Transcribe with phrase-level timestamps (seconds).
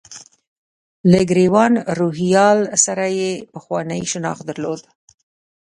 [1.11, 4.81] له ګران روهیال سره یې پخوانی شناخت درلود.